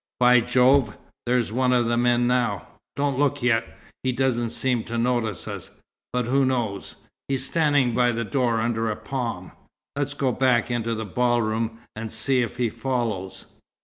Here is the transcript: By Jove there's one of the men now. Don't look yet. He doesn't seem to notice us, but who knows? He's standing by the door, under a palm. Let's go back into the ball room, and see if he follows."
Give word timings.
By 0.19 0.39
Jove 0.39 0.97
there's 1.27 1.51
one 1.51 1.71
of 1.73 1.85
the 1.85 1.95
men 1.95 2.25
now. 2.25 2.65
Don't 2.95 3.19
look 3.19 3.43
yet. 3.43 3.77
He 4.01 4.11
doesn't 4.11 4.49
seem 4.49 4.83
to 4.85 4.97
notice 4.97 5.47
us, 5.47 5.69
but 6.11 6.25
who 6.25 6.43
knows? 6.43 6.95
He's 7.27 7.45
standing 7.45 7.93
by 7.93 8.11
the 8.11 8.23
door, 8.25 8.59
under 8.59 8.89
a 8.89 8.95
palm. 8.95 9.51
Let's 9.95 10.15
go 10.15 10.31
back 10.31 10.71
into 10.71 10.95
the 10.95 11.05
ball 11.05 11.43
room, 11.43 11.81
and 11.95 12.11
see 12.11 12.41
if 12.41 12.57
he 12.57 12.67
follows." 12.67 13.45